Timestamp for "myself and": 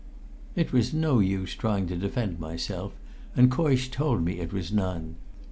2.39-3.51